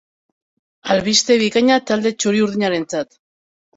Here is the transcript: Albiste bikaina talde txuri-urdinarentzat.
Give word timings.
Albiste 0.95 1.37
bikaina 1.43 1.77
talde 1.91 2.13
txuri-urdinarentzat. 2.17 3.15